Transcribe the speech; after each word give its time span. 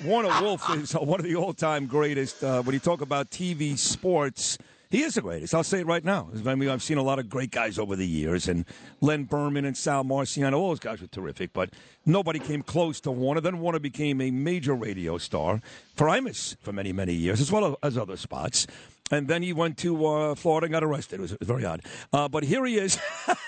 Warner 0.00 0.30
Wolf 0.40 0.74
is 0.74 0.92
one 0.92 1.20
of 1.20 1.26
the 1.26 1.36
all-time 1.36 1.86
greatest. 1.86 2.42
Uh, 2.42 2.62
when 2.62 2.72
you 2.72 2.80
talk 2.80 3.02
about 3.02 3.30
TV 3.30 3.76
sports, 3.76 4.56
he 4.92 5.02
is 5.04 5.14
the 5.14 5.22
greatest. 5.22 5.54
I'll 5.54 5.64
say 5.64 5.80
it 5.80 5.86
right 5.86 6.04
now. 6.04 6.28
I 6.46 6.54
mean, 6.54 6.68
I've 6.68 6.82
seen 6.82 6.98
a 6.98 7.02
lot 7.02 7.18
of 7.18 7.30
great 7.30 7.50
guys 7.50 7.78
over 7.78 7.96
the 7.96 8.06
years, 8.06 8.46
and 8.46 8.66
Len 9.00 9.24
Berman 9.24 9.64
and 9.64 9.74
Sal 9.74 10.04
Marciano, 10.04 10.58
all 10.58 10.68
those 10.68 10.80
guys 10.80 11.00
were 11.00 11.06
terrific, 11.06 11.54
but 11.54 11.70
nobody 12.04 12.38
came 12.38 12.60
close 12.60 13.00
to 13.00 13.10
Warner. 13.10 13.40
Then 13.40 13.60
Warner 13.60 13.78
became 13.78 14.20
a 14.20 14.30
major 14.30 14.74
radio 14.74 15.16
star 15.16 15.62
for 15.94 16.08
Imus 16.08 16.56
for 16.60 16.74
many, 16.74 16.92
many 16.92 17.14
years, 17.14 17.40
as 17.40 17.50
well 17.50 17.78
as 17.82 17.96
other 17.96 18.18
spots. 18.18 18.66
And 19.10 19.28
then 19.28 19.42
he 19.42 19.54
went 19.54 19.78
to 19.78 20.06
uh, 20.06 20.34
Florida 20.34 20.66
and 20.66 20.72
got 20.72 20.84
arrested. 20.84 21.20
It 21.20 21.22
was, 21.22 21.32
it 21.32 21.40
was 21.40 21.48
very 21.48 21.64
odd. 21.64 21.80
Uh, 22.12 22.28
but 22.28 22.44
here 22.44 22.66
he 22.66 22.76
is. 22.76 22.98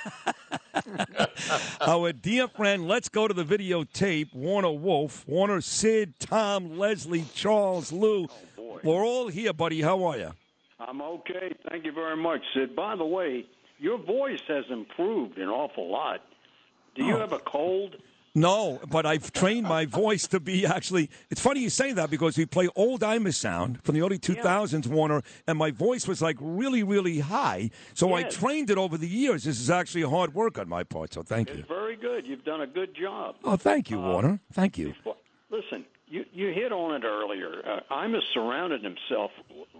Our 1.82 2.14
dear 2.14 2.48
friend, 2.48 2.88
let's 2.88 3.10
go 3.10 3.28
to 3.28 3.34
the 3.34 3.44
videotape. 3.44 4.34
Warner 4.34 4.72
Wolf, 4.72 5.28
Warner, 5.28 5.60
Sid, 5.60 6.14
Tom, 6.20 6.78
Leslie, 6.78 7.26
Charles, 7.34 7.92
Lou. 7.92 8.28
Oh, 8.58 8.80
We're 8.82 9.04
all 9.04 9.28
here, 9.28 9.52
buddy. 9.52 9.82
How 9.82 10.02
are 10.04 10.16
you? 10.16 10.32
I'm 10.86 11.00
okay. 11.00 11.54
Thank 11.70 11.84
you 11.84 11.92
very 11.92 12.16
much, 12.16 12.40
Sid. 12.54 12.74
By 12.76 12.96
the 12.96 13.04
way, 13.04 13.46
your 13.78 13.98
voice 13.98 14.40
has 14.48 14.64
improved 14.70 15.38
an 15.38 15.48
awful 15.48 15.90
lot. 15.90 16.20
Do 16.94 17.04
you 17.04 17.14
Oh. 17.16 17.18
have 17.20 17.32
a 17.32 17.38
cold? 17.40 17.96
No, 18.36 18.80
but 18.90 19.06
I've 19.06 19.30
trained 19.32 19.64
my 19.68 19.86
voice 19.86 20.26
to 20.28 20.40
be 20.40 20.66
actually. 20.66 21.08
It's 21.30 21.40
funny 21.40 21.60
you 21.60 21.70
say 21.70 21.92
that 21.92 22.10
because 22.10 22.36
we 22.36 22.46
play 22.46 22.68
old 22.74 23.00
Imus 23.02 23.34
sound 23.34 23.80
from 23.84 23.94
the 23.94 24.02
early 24.02 24.18
2000s, 24.18 24.88
Warner, 24.88 25.22
and 25.46 25.56
my 25.56 25.70
voice 25.70 26.08
was 26.08 26.20
like 26.20 26.36
really, 26.40 26.82
really 26.82 27.20
high. 27.20 27.70
So 27.94 28.12
I 28.12 28.24
trained 28.24 28.70
it 28.70 28.78
over 28.78 28.98
the 28.98 29.06
years. 29.06 29.44
This 29.44 29.60
is 29.60 29.70
actually 29.70 30.02
hard 30.02 30.34
work 30.34 30.58
on 30.58 30.68
my 30.68 30.82
part, 30.82 31.12
so 31.14 31.22
thank 31.22 31.48
you. 31.50 31.60
It's 31.60 31.68
very 31.68 31.94
good. 31.94 32.26
You've 32.26 32.44
done 32.44 32.60
a 32.60 32.66
good 32.66 32.92
job. 32.96 33.36
Oh, 33.44 33.56
thank 33.56 33.88
you, 33.88 34.00
Warner. 34.00 34.40
Thank 34.52 34.78
you. 34.78 34.94
Well, 35.04 35.16
listen, 35.50 35.84
you 36.08 36.24
you 36.32 36.48
hit 36.52 36.72
on 36.72 36.92
it 37.00 37.04
earlier. 37.06 37.62
Uh, 37.64 37.94
Imus 37.94 38.22
surrounded 38.32 38.82
himself 38.82 39.30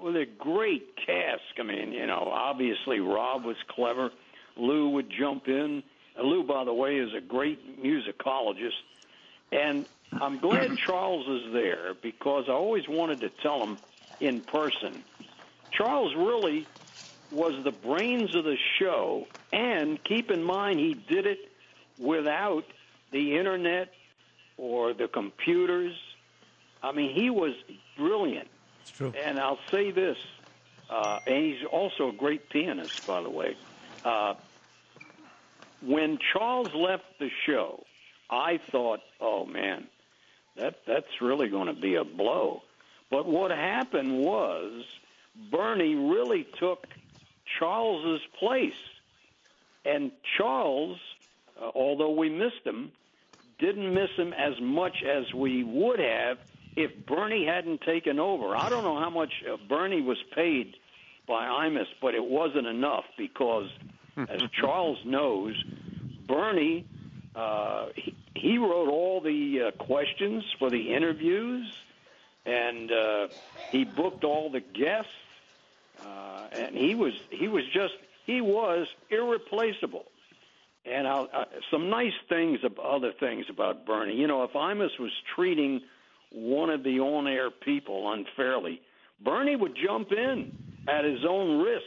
with 0.04 0.16
a 0.16 0.26
great 0.26 0.96
cast. 0.96 1.40
I 1.58 1.62
mean, 1.62 1.92
you 1.92 2.06
know, 2.06 2.28
obviously 2.30 3.00
Rob 3.00 3.44
was 3.44 3.56
clever. 3.68 4.10
Lou 4.54 4.90
would 4.90 5.10
jump 5.10 5.48
in. 5.48 5.82
Uh, 6.16 6.22
Lou, 6.22 6.44
by 6.44 6.64
the 6.64 6.74
way, 6.74 6.96
is 6.96 7.14
a 7.14 7.22
great 7.22 7.82
musicologist, 7.82 8.82
and 9.50 9.86
I'm 10.12 10.38
glad 10.38 10.76
Charles 10.86 11.26
is 11.26 11.52
there 11.54 11.94
because 12.02 12.44
I 12.48 12.52
always 12.52 12.86
wanted 12.86 13.20
to 13.20 13.30
tell 13.30 13.64
him 13.64 13.78
in 14.20 14.42
person. 14.42 15.02
Charles 15.72 16.14
really 16.14 16.66
was 17.32 17.64
the 17.64 17.72
brains 17.72 18.34
of 18.34 18.44
the 18.44 18.58
show, 18.78 19.26
and 19.54 20.02
keep 20.04 20.30
in 20.30 20.42
mind 20.42 20.80
he 20.80 20.92
did 20.92 21.26
it 21.26 21.50
without 21.98 22.64
the 23.10 23.38
internet 23.38 23.88
or 24.58 24.92
the 24.92 25.08
computers. 25.08 25.94
I 26.82 26.92
mean, 26.92 27.14
he 27.14 27.30
was 27.30 27.54
brilliant. 27.96 28.48
It's 28.84 28.90
true. 28.90 29.14
And 29.24 29.38
I'll 29.40 29.58
say 29.70 29.90
this, 29.90 30.18
uh, 30.90 31.18
and 31.26 31.42
he's 31.42 31.64
also 31.72 32.10
a 32.10 32.12
great 32.12 32.50
pianist, 32.50 33.06
by 33.06 33.22
the 33.22 33.30
way. 33.30 33.56
Uh, 34.04 34.34
when 35.80 36.18
Charles 36.32 36.68
left 36.74 37.04
the 37.18 37.30
show, 37.46 37.82
I 38.28 38.58
thought, 38.70 39.00
oh 39.22 39.46
man, 39.46 39.86
that 40.56 40.80
that's 40.86 41.22
really 41.22 41.48
going 41.48 41.68
to 41.74 41.80
be 41.80 41.94
a 41.94 42.04
blow. 42.04 42.62
But 43.10 43.26
what 43.26 43.50
happened 43.50 44.18
was 44.18 44.84
Bernie 45.50 45.94
really 45.94 46.46
took 46.58 46.86
Charles's 47.58 48.26
place, 48.38 48.72
and 49.86 50.12
Charles, 50.36 50.98
uh, 51.58 51.70
although 51.74 52.12
we 52.12 52.28
missed 52.28 52.64
him, 52.64 52.92
didn't 53.58 53.94
miss 53.94 54.10
him 54.18 54.34
as 54.34 54.60
much 54.60 55.02
as 55.02 55.32
we 55.32 55.64
would 55.64 56.00
have 56.00 56.38
if 56.76 57.06
Bernie 57.06 57.46
hadn't 57.46 57.82
taken 57.82 58.18
over. 58.18 58.56
I 58.56 58.68
don't 58.68 58.84
know 58.84 58.98
how 58.98 59.10
much 59.10 59.32
uh, 59.50 59.56
Bernie 59.68 60.02
was 60.02 60.18
paid 60.34 60.74
by 61.26 61.46
Imus, 61.46 61.86
but 62.00 62.14
it 62.14 62.24
wasn't 62.24 62.66
enough 62.66 63.04
because, 63.16 63.68
as 64.16 64.42
Charles 64.60 64.98
knows, 65.04 65.54
Bernie 66.26 66.86
uh, 67.34 67.86
he, 67.96 68.14
he 68.34 68.58
wrote 68.58 68.88
all 68.88 69.20
the 69.20 69.62
uh, 69.62 69.70
questions 69.72 70.44
for 70.58 70.70
the 70.70 70.94
interviews, 70.94 71.74
and 72.46 72.92
uh, 72.92 73.28
he 73.70 73.84
booked 73.84 74.24
all 74.24 74.50
the 74.50 74.60
guests, 74.60 75.10
uh, 76.04 76.46
and 76.52 76.76
he 76.76 76.94
was 76.94 77.14
he 77.30 77.48
was 77.48 77.64
just 77.72 77.94
he 78.24 78.40
was 78.40 78.86
irreplaceable. 79.10 80.04
And 80.86 81.08
I'll, 81.08 81.28
uh, 81.32 81.44
some 81.70 81.88
nice 81.88 82.12
things, 82.28 82.60
other 82.82 83.12
things 83.12 83.46
about 83.48 83.86
Bernie. 83.86 84.16
You 84.16 84.26
know, 84.26 84.44
if 84.44 84.52
Imus 84.52 84.98
was 84.98 85.12
treating 85.34 85.80
one 86.34 86.70
of 86.70 86.82
the 86.82 87.00
on-air 87.00 87.50
people 87.50 88.12
unfairly, 88.12 88.80
Bernie 89.20 89.56
would 89.56 89.76
jump 89.76 90.12
in 90.12 90.56
at 90.88 91.04
his 91.04 91.24
own 91.24 91.62
risk 91.62 91.84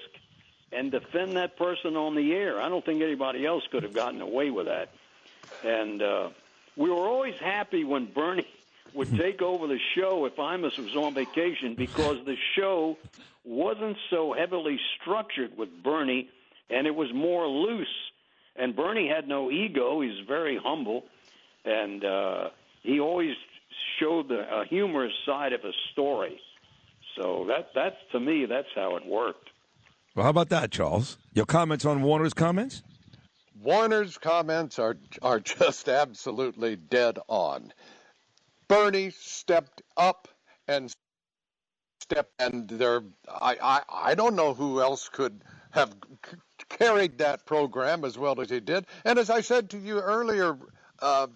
and 0.72 0.91
defend 0.91 1.38
that 1.38 1.58
person 1.58 1.96
on 1.96 2.16
the 2.16 2.34
air. 2.34 2.62
I 2.62 2.69
don't 2.69 2.85
think 2.85 3.02
anybody 3.02 3.46
else 3.46 3.63
could 3.72 3.84
have 3.84 3.94
gotten 3.94 4.22
away 4.22 4.50
with 4.50 4.68
that. 4.68 4.90
And 5.63 6.02
uh, 6.02 6.30
we 6.75 6.90
were 6.90 6.96
always 6.96 7.35
happy 7.35 7.84
when 7.84 8.06
Bernie 8.06 8.47
would 8.94 9.16
take 9.18 9.41
over 9.41 9.68
the 9.68 9.80
show 9.96 10.25
if 10.25 10.35
Imus 10.35 10.78
was 10.78 10.96
on 10.96 11.14
vacation 11.14 11.75
because 11.75 12.24
the 12.25 12.38
show 12.56 12.97
wasn't 13.44 13.97
so 14.09 14.34
heavily 14.34 14.79
structured 15.00 15.58
with 15.58 15.69
Bernie 15.84 16.29
and 16.69 16.88
it 16.88 16.96
was 16.96 17.14
more 17.14 17.47
loose. 17.47 17.88
And 18.56 18.75
Bernie 18.75 19.08
had 19.08 19.28
no 19.28 19.52
ego. 19.52 20.02
He's 20.02 20.19
very 20.28 20.58
humble. 20.58 21.06
And 21.64 22.03
uh, 22.03 22.50
he 22.81 23.00
always 23.00 23.35
showed 24.00 24.30
the 24.30 24.40
a 24.40 24.66
humorous 24.66 25.13
side 25.25 25.53
of 25.53 25.62
a 25.63 25.72
story. 25.91 26.40
So 27.18 27.46
that 27.47 27.69
that's 27.74 27.96
to 28.12 28.19
me 28.19 28.46
that's 28.46 28.68
how 28.75 28.96
it 28.96 29.06
worked. 29.06 29.50
Well, 30.16 30.24
how 30.24 30.30
about 30.31 30.50
that, 30.50 30.72
Charles? 30.72 31.18
Your 31.34 31.46
comments 31.46 31.85
on 31.85 32.02
Warner's 32.02 32.34
comments? 32.34 32.84
Warner's 33.59 34.18
comments 34.18 34.80
are 34.80 34.97
are 35.22 35.40
just 35.40 35.90
absolutely 35.90 36.75
dead 36.75 37.19
on. 37.28 37.74
Bernie 38.68 39.12
stepped 39.12 39.81
up 39.96 40.28
and 40.68 40.94
stepped, 42.02 42.34
and 42.40 42.68
there. 42.68 43.03
I, 43.28 43.58
I 43.62 43.81
I 44.12 44.16
don't 44.16 44.35
know 44.35 44.53
who 44.53 44.81
else 44.81 45.09
could 45.09 45.44
have 45.72 45.96
c- 46.25 46.38
carried 46.69 47.18
that 47.19 47.46
program 47.46 48.03
as 48.03 48.18
well 48.18 48.40
as 48.41 48.50
he 48.50 48.59
did. 48.59 48.85
And 49.06 49.18
as 49.19 49.29
I 49.29 49.41
said 49.41 49.69
to 49.72 49.78
you 49.78 50.00
earlier, 50.00 50.58
uh, 51.00 51.28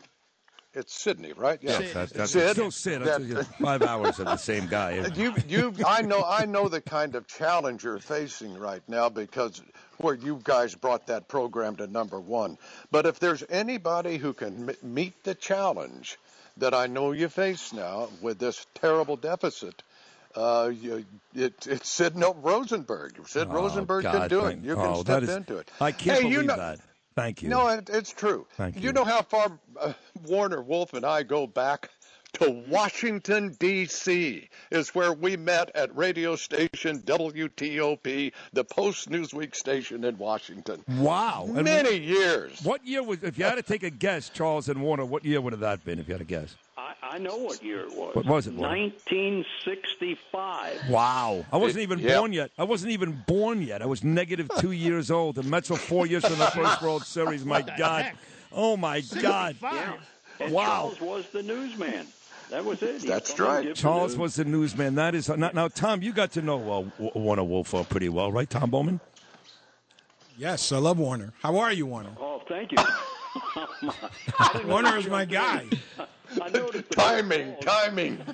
it's 0.74 0.94
Sydney, 0.94 1.34
right? 1.34 1.60
Yeah, 1.62 1.80
Yes, 1.80 1.94
that's, 1.94 2.12
that's 2.14 2.32
Sid, 2.32 2.52
still 2.52 2.72
Sid. 2.72 3.02
that- 3.02 3.06
That's, 3.06 3.24
you 3.26 3.34
know, 3.36 3.44
five 3.44 3.82
hours 3.82 4.20
of 4.20 4.26
the 4.26 4.38
same 4.38 4.68
guy. 4.68 5.06
you 5.16 5.34
you 5.48 5.74
I 5.86 6.02
know 6.02 6.24
I 6.26 6.46
know 6.46 6.68
the 6.70 6.82
kind 6.98 7.16
of 7.16 7.28
challenge 7.28 7.84
you're 7.84 8.00
facing 8.00 8.58
right 8.58 8.82
now 8.88 9.10
because 9.10 9.62
where 9.98 10.16
you 10.16 10.40
guys 10.44 10.74
brought 10.76 11.08
that 11.08 11.28
program 11.28 11.76
to 11.78 11.88
number 11.88 12.20
one. 12.20 12.58
But 12.92 13.06
if 13.06 13.20
there's 13.20 13.44
anybody 13.50 14.18
who 14.18 14.34
can 14.34 14.70
m- 14.70 14.76
meet 14.82 15.24
the 15.24 15.36
challenge 15.36 16.18
that 16.58 16.74
I 16.74 16.88
know 16.88 17.12
you 17.12 17.30
face 17.30 17.72
now 17.74 18.10
with 18.22 18.40
this 18.40 18.66
terrible 18.74 19.16
deficit. 19.18 19.84
Uh, 20.34 20.72
you, 20.74 21.04
it, 21.36 21.68
it's 21.68 21.90
Sid 21.90 22.16
no, 22.16 22.34
Rosenberg. 22.34 23.28
Sid 23.28 23.48
Oh, 23.50 23.54
Rosenberg 23.54 24.04
God, 24.04 24.14
can 24.14 24.30
do 24.30 24.46
it. 24.46 24.60
You 24.60 24.74
oh, 24.74 24.76
can 24.76 24.94
that 24.94 25.00
step 25.02 25.24
is- 25.24 25.30
into 25.30 25.58
it. 25.58 25.70
I 25.82 25.92
can't 25.92 26.18
hey, 26.18 26.24
believe 26.24 26.42
you 26.42 26.44
know, 26.48 26.56
that. 26.56 26.80
Thank 27.16 27.42
you. 27.42 27.50
No, 27.50 27.68
it, 27.68 27.90
it's 27.90 28.12
true. 28.12 28.48
Thank 28.56 28.76
you. 28.76 28.82
you. 28.82 28.94
know 28.94 29.04
how 29.04 29.22
far 29.22 29.60
uh, 29.80 29.94
Warner 30.26 30.62
Wolf 30.62 30.94
and 30.94 31.06
I 31.06 31.24
go 31.24 31.46
back 31.48 31.90
to 32.34 32.64
Washington 32.70 33.56
D.C. 33.60 34.50
is 34.72 34.96
where 34.96 35.12
we 35.12 35.36
met 35.36 35.70
at 35.76 35.96
radio 35.96 36.36
station 36.36 37.00
WTOP, 37.00 38.32
the 38.54 38.64
Post 38.64 39.10
Newsweek 39.10 39.56
station 39.56 40.04
in 40.06 40.18
Washington. 40.18 40.84
Wow. 40.88 41.48
Many 41.50 41.98
years. 41.98 42.62
What 42.64 42.86
year 42.86 43.04
was? 43.04 43.22
If 43.24 43.38
you 43.38 43.46
had 43.46 43.56
to 43.56 43.64
take 43.64 43.84
a 43.84 43.90
guess, 43.90 44.30
Charles 44.30 44.70
and 44.70 44.82
Warner, 44.82 45.06
what 45.06 45.26
year 45.26 45.42
would 45.42 45.54
have 45.54 45.60
that 45.60 45.84
been? 45.84 46.00
If 46.00 46.08
you 46.08 46.14
had 46.14 46.20
to 46.20 46.26
guess. 46.26 46.56
I, 47.12 47.16
I 47.16 47.18
know 47.18 47.38
what 47.38 47.64
year 47.64 47.82
it 47.82 47.96
was. 47.96 48.16
What 48.16 48.26
was 48.26 48.48
it, 48.48 48.54
Warner? 48.54 48.76
1965. 48.84 50.90
Wow. 50.90 51.46
I 51.52 51.58
wasn't 51.58 51.82
even 51.84 52.00
Yep. 52.00 52.18
born 52.18 52.34
yet. 52.34 52.52
I 52.58 52.64
wasn't 52.64 52.92
even 52.94 53.24
born 53.28 53.62
yet. 53.62 53.82
I 53.82 53.86
was 53.86 54.04
negative 54.04 54.50
two 54.60 54.72
years 54.88 55.12
old. 55.12 55.36
The 55.36 55.44
Mets 55.44 55.70
were 55.70 55.78
four 55.78 56.06
years 56.08 56.26
from 56.26 56.38
the 56.40 56.46
first 56.48 56.82
World 56.82 57.06
Series. 57.06 57.46
My 57.46 57.62
God. 57.62 58.12
Oh, 58.52 58.76
my 58.78 59.02
God. 59.22 59.56
Yeah. 59.62 59.94
And 60.40 60.54
Wow. 60.54 60.94
Charles 60.98 61.02
was 61.02 61.30
the 61.30 61.44
newsman. 61.44 62.08
That 62.50 62.66
was 62.66 62.82
it. 62.82 63.02
He 63.02 63.08
That's 63.08 63.34
come 63.34 63.48
right. 63.48 63.64
give 63.64 63.76
the 63.76 63.82
Charles 63.82 64.12
news. 64.14 64.20
was 64.20 64.36
the 64.36 64.46
newsman. 64.46 64.96
That 64.96 65.16
is 65.16 65.30
now, 65.30 65.52
now 65.54 65.68
Tom. 65.70 66.02
You 66.02 66.12
got 66.12 66.32
to 66.34 66.42
know 66.42 66.92
uh, 67.00 67.10
Warner 67.16 67.44
Wolf 67.46 67.74
uh, 67.74 67.84
pretty 67.84 68.10
well, 68.10 68.30
right? 68.32 68.50
Tom 68.50 68.70
Bowman. 68.72 69.00
Yes, 70.38 70.72
I 70.72 70.78
love 70.78 70.98
Warner. 70.98 71.32
How 71.42 71.58
are 71.60 71.72
you, 71.72 71.86
Warner? 71.86 72.10
Oh, 72.20 72.42
thank 72.50 72.72
you. 72.74 72.78
Warner 74.68 74.98
is 74.98 75.08
my 75.08 75.24
guy. 75.26 75.66
I 76.40 76.50
noticed 76.50 76.92
Timing, 76.92 77.56
timing. 77.62 78.20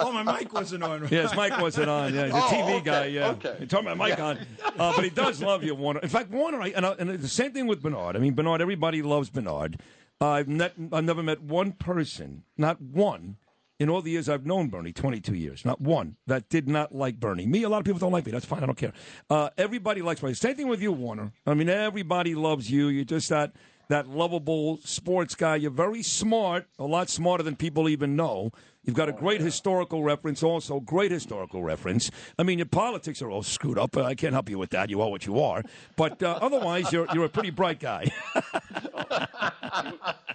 Oh, 0.00 0.12
my 0.12 0.22
mic 0.22 0.52
wasn't 0.52 0.84
on. 0.84 1.08
Yeah, 1.10 1.22
his 1.22 1.34
mic 1.34 1.58
wasn't 1.58 1.90
on. 1.90 2.14
Yeah, 2.14 2.26
he's 2.26 2.34
a 2.34 2.36
Oh, 2.36 2.40
TV 2.40 2.74
okay, 2.76 2.80
guy. 2.84 3.06
Yeah, 3.06 3.30
okay. 3.30 3.56
He 3.58 3.66
turned 3.66 3.84
my 3.84 3.94
mic 3.94 4.18
on, 4.20 4.38
uh, 4.78 4.92
but 4.94 5.02
he 5.02 5.10
does 5.10 5.42
love 5.42 5.64
you, 5.64 5.74
Warner. 5.74 5.98
In 6.00 6.08
fact, 6.08 6.30
Warner, 6.30 6.62
I, 6.62 6.68
and, 6.68 6.86
I, 6.86 6.92
and 7.00 7.10
the 7.10 7.26
same 7.26 7.50
thing 7.52 7.66
with 7.66 7.82
Bernard. 7.82 8.14
I 8.14 8.20
mean, 8.20 8.34
Bernard. 8.34 8.60
Everybody 8.60 9.02
loves 9.02 9.28
Bernard. 9.28 9.80
I've 10.20 10.46
net, 10.46 10.74
I've 10.92 11.02
never 11.02 11.22
met 11.22 11.42
one 11.42 11.72
person, 11.72 12.44
not 12.56 12.80
one, 12.80 13.38
in 13.80 13.88
all 13.88 14.02
the 14.02 14.12
years 14.12 14.28
I've 14.28 14.46
known 14.46 14.68
Bernie, 14.68 14.92
22 14.92 15.34
years, 15.34 15.64
not 15.64 15.80
one 15.80 16.16
that 16.28 16.48
did 16.48 16.68
not 16.68 16.94
like 16.94 17.18
Bernie. 17.18 17.46
Me, 17.46 17.64
a 17.64 17.68
lot 17.68 17.78
of 17.78 17.84
people 17.84 17.98
don't 17.98 18.12
like 18.12 18.24
me. 18.26 18.30
That's 18.32 18.44
fine. 18.46 18.62
I 18.62 18.66
don't 18.66 18.78
care. 18.78 18.92
Uh, 19.28 19.50
everybody 19.58 20.00
likes 20.02 20.20
Bernie. 20.20 20.34
Same 20.34 20.54
thing 20.54 20.68
with 20.68 20.80
you, 20.80 20.92
Warner. 20.92 21.32
I 21.44 21.54
mean, 21.54 21.68
everybody 21.68 22.36
loves 22.36 22.70
you. 22.70 22.86
You're 22.88 23.04
just 23.04 23.28
that 23.30 23.52
that 23.88 24.08
lovable 24.08 24.78
sports 24.84 25.34
guy. 25.34 25.56
You're 25.56 25.70
very 25.70 26.02
smart, 26.02 26.66
a 26.78 26.84
lot 26.84 27.08
smarter 27.08 27.42
than 27.42 27.56
people 27.56 27.88
even 27.88 28.16
know. 28.16 28.52
You've 28.84 28.96
got 28.96 29.08
a 29.08 29.12
great 29.12 29.40
historical 29.42 30.02
reference, 30.02 30.42
also 30.42 30.80
great 30.80 31.10
historical 31.10 31.62
reference. 31.62 32.10
I 32.38 32.42
mean, 32.42 32.58
your 32.58 32.66
politics 32.66 33.20
are 33.20 33.30
all 33.30 33.42
screwed 33.42 33.78
up. 33.78 33.90
but 33.92 34.04
I 34.04 34.14
can't 34.14 34.32
help 34.32 34.48
you 34.48 34.58
with 34.58 34.70
that. 34.70 34.88
You 34.88 35.02
are 35.02 35.10
what 35.10 35.26
you 35.26 35.40
are. 35.40 35.62
But 35.96 36.22
uh, 36.22 36.38
otherwise, 36.40 36.90
you're 36.92 37.06
you're 37.12 37.24
a 37.24 37.28
pretty 37.28 37.50
bright 37.50 37.80
guy. 37.80 38.10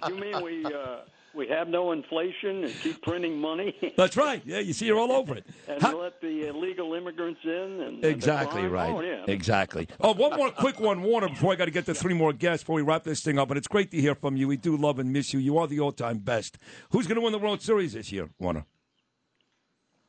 You 0.08 0.16
mean 0.16 0.42
we 0.42 0.64
uh, 0.66 0.98
we 1.34 1.48
have 1.48 1.68
no 1.68 1.92
inflation 1.92 2.64
and 2.64 2.72
keep 2.82 3.02
printing 3.02 3.38
money 3.38 3.74
That's 3.96 4.16
right. 4.16 4.42
Yeah, 4.44 4.58
you 4.60 4.72
see, 4.72 4.86
you're 4.86 4.98
all 4.98 5.12
over 5.12 5.36
it. 5.36 5.46
and 5.68 5.80
How- 5.82 6.00
let 6.00 6.20
the 6.20 6.46
illegal 6.48 6.94
immigrants 6.94 7.40
in? 7.44 7.50
And, 7.80 8.04
Exactly 8.04 8.66
right. 8.66 8.90
Oh, 8.90 9.00
yeah. 9.00 9.24
Exactly. 9.26 9.88
Oh, 10.00 10.12
one 10.14 10.36
more 10.36 10.50
quick 10.64 10.80
one, 10.80 11.02
Warner, 11.02 11.28
before 11.28 11.52
I 11.52 11.56
got 11.56 11.64
to 11.66 11.70
get 11.70 11.86
to 11.86 11.94
three 11.94 12.14
more 12.14 12.32
guests 12.32 12.62
before 12.64 12.76
we 12.76 12.82
wrap 12.82 13.04
this 13.04 13.20
thing 13.22 13.38
up. 13.38 13.50
And 13.50 13.58
it's 13.58 13.68
great 13.68 13.90
to 13.92 14.00
hear 14.00 14.14
from 14.14 14.36
you. 14.36 14.48
We 14.48 14.56
do 14.56 14.76
love 14.76 14.98
and 14.98 15.12
miss 15.12 15.32
you. 15.32 15.40
You 15.40 15.58
are 15.58 15.66
the 15.66 15.80
all-time 15.80 16.18
best. 16.18 16.58
Who's 16.90 17.06
going 17.06 17.16
to 17.16 17.20
win 17.22 17.32
the 17.32 17.38
World 17.38 17.62
Series 17.62 17.92
this 17.94 18.12
year, 18.12 18.28
Warner? 18.38 18.64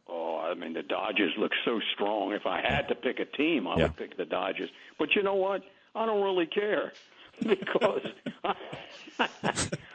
Oh, 0.07 0.37
I 0.39 0.53
mean, 0.53 0.73
the 0.73 0.83
Dodgers 0.83 1.33
look 1.37 1.51
so 1.63 1.79
strong. 1.93 2.31
If 2.33 2.45
I 2.45 2.61
had 2.61 2.87
to 2.89 2.95
pick 2.95 3.19
a 3.19 3.25
team, 3.25 3.67
I 3.67 3.77
Yeah. 3.77 3.83
would 3.83 3.97
pick 3.97 4.17
the 4.17 4.25
Dodgers. 4.25 4.69
But 4.99 5.15
you 5.15 5.23
know 5.23 5.35
what? 5.35 5.61
I 5.95 6.05
don't 6.05 6.21
really 6.23 6.45
care 6.45 6.91
because 7.47 8.01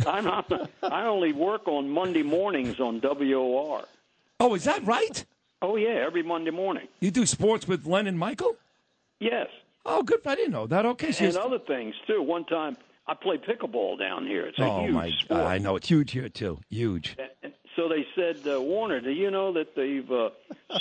I'm 0.07 0.25
not, 0.25 0.71
I 0.83 1.07
only 1.07 1.33
work 1.33 1.67
on 1.69 1.89
Monday 1.91 2.23
mornings 2.23 2.81
on 2.81 3.01
WOR. 3.01 3.85
Oh, 4.39 4.55
is 4.55 4.65
that 4.65 4.85
right? 4.85 5.25
Oh 5.63 5.77
yeah, 5.77 6.03
every 6.07 6.23
Monday 6.23 6.51
morning. 6.51 6.89
You 7.01 7.11
do 7.11 7.27
sports 7.27 7.69
with 7.69 7.87
Len 7.87 8.07
and 8.07 8.19
Michael? 8.19 8.57
Yes, 9.19 9.49
Oh, 9.87 10.03
good. 10.03 10.21
I 10.27 10.35
didn't 10.35 10.53
know 10.53 10.67
that. 10.67 10.85
Okay, 10.85 11.11
so 11.11 11.25
and 11.25 11.37
other 11.39 11.59
things 11.59 11.95
too. 12.07 12.23
One 12.23 12.45
time 12.45 12.77
I 13.07 13.15
played 13.15 13.43
pickleball 13.43 13.99
down 13.99 14.27
here. 14.27 14.47
It's 14.47 14.59
a 14.59 14.65
oh 14.65 14.83
huge 14.83 14.93
my! 14.95 15.11
sport. 15.11 15.41
I 15.41 15.59
know 15.59 15.77
it's 15.77 15.89
huge 15.89 16.13
here 16.13 16.29
too. 16.29 16.61
Huge. 16.69 17.17
And 17.43 17.53
So 17.77 17.89
they 17.89 18.07
said, 18.15 18.47
uh, 18.47 18.61
Warner, 18.61 19.01
do 19.01 19.11
you 19.11 19.31
know 19.31 19.53
that 19.55 19.75
they've 19.75 20.11
uh, 20.11 20.31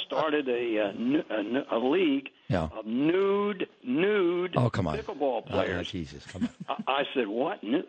started 0.05 0.50
a, 0.50 0.79
uh, 0.79 0.88
n- 0.89 1.23
a, 1.29 1.38
n- 1.39 1.65
a 1.71 1.77
league 1.79 2.29
Yeah. 2.50 2.69
of 2.78 2.86
nude, 2.86 3.68
nude 3.84 4.56
Oh, 4.57 4.69
come 4.72 4.88
on. 4.88 4.98
pickleball 4.98 5.44
Oh. 5.51 5.84
Jesus, 5.84 6.25
come 6.25 6.50
on. 6.68 6.84
I, 6.88 6.92
I 7.01 7.04
said, 7.13 7.28
what? 7.28 7.63
Nu- 7.63 7.84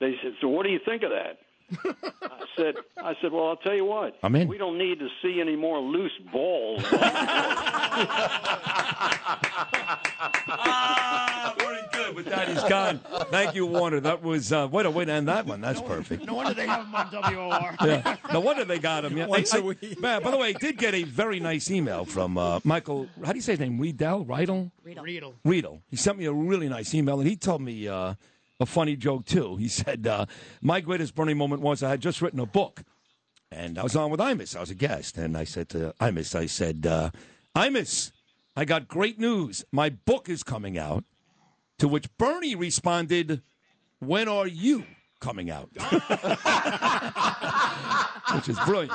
They 0.00 0.14
said, 0.22 0.34
so 0.40 0.48
what 0.48 0.64
do 0.64 0.70
you 0.72 0.78
think 0.84 1.02
of 1.02 1.10
that? 1.10 1.38
I 2.22 2.44
said, 2.56 2.74
I 2.96 3.14
said, 3.20 3.32
well, 3.32 3.48
I'll 3.48 3.56
tell 3.56 3.74
you 3.74 3.84
what. 3.84 4.16
I'm 4.22 4.34
in. 4.36 4.46
We 4.48 4.56
don't 4.58 4.78
need 4.78 4.98
to 5.00 5.08
see 5.22 5.40
any 5.40 5.56
more 5.56 5.80
loose 5.80 6.12
balls. 6.32 6.84
very 12.44 12.54
good. 12.54 12.62
With 12.62 12.70
that, 12.70 12.92
he's 13.08 13.18
gone. 13.18 13.26
Thank 13.30 13.54
you, 13.54 13.66
Warner. 13.66 14.00
That 14.00 14.22
was 14.22 14.52
uh, 14.52 14.68
what 14.68 14.86
a 14.86 14.90
way 14.90 15.04
to 15.04 15.12
end 15.12 15.28
that 15.28 15.46
one. 15.46 15.60
That's 15.60 15.80
perfect. 15.80 16.24
No 16.26 16.34
wonder 16.34 16.54
they 16.54 16.66
have 16.66 16.86
him 16.86 16.94
on 16.94 17.10
WOR. 17.12 17.76
Yeah. 17.86 18.16
No 18.32 18.40
wonder 18.40 18.64
they 18.64 18.78
got 18.78 19.04
him. 19.04 19.16
Yeah. 19.16 19.26
Once 19.26 19.52
I- 19.54 19.58
a 19.58 19.60
I- 19.60 19.64
week. 19.64 20.00
Man, 20.00 20.22
by 20.22 20.30
the 20.30 20.36
way, 20.38 20.48
I 20.48 20.52
did 20.52 20.76
get 20.78 20.94
a 20.94 21.04
very 21.04 21.40
nice 21.40 21.70
email 21.70 22.04
from 22.04 22.36
uh, 22.38 22.60
Michael. 22.64 23.08
How 23.24 23.32
do 23.32 23.38
you 23.38 23.42
say 23.42 23.52
his 23.52 23.60
name? 23.60 23.78
Riedel? 23.78 24.24
Riedel? 24.24 24.70
Riedel. 24.84 25.34
Riedel. 25.44 25.82
He 25.88 25.96
sent 25.96 26.18
me 26.18 26.24
a 26.26 26.32
really 26.32 26.68
nice 26.68 26.94
email, 26.94 27.20
and 27.20 27.28
he 27.28 27.36
told 27.36 27.62
me 27.62 27.88
uh, 27.88 28.14
a 28.60 28.66
funny 28.66 28.96
joke 28.96 29.24
too. 29.26 29.56
He 29.56 29.68
said, 29.68 30.06
uh, 30.06 30.26
"My 30.62 30.80
greatest 30.80 31.14
Bernie 31.14 31.34
moment 31.34 31.62
was 31.62 31.82
I 31.82 31.90
had 31.90 32.00
just 32.00 32.22
written 32.22 32.40
a 32.40 32.46
book, 32.46 32.82
and 33.50 33.78
I 33.78 33.82
was 33.82 33.96
on 33.96 34.10
with 34.10 34.20
Imus. 34.20 34.56
I 34.56 34.60
was 34.60 34.70
a 34.70 34.74
guest, 34.74 35.18
and 35.18 35.36
I 35.36 35.44
said 35.44 35.68
to 35.70 35.94
Imus, 36.00 36.34
I 36.34 36.46
said, 36.46 36.86
uh, 36.86 37.10
Imus, 37.56 38.12
I 38.56 38.64
got 38.64 38.86
great 38.88 39.18
news. 39.18 39.64
My 39.72 39.90
book 39.90 40.28
is 40.28 40.42
coming 40.42 40.78
out." 40.78 41.04
To 41.78 41.88
which 41.88 42.06
Bernie 42.16 42.54
responded, 42.54 43.42
"When 43.98 44.28
are 44.28 44.46
you 44.46 44.84
coming 45.20 45.50
out?" 45.50 45.70
Which 48.34 48.48
is 48.48 48.58
brilliant. 48.60 48.92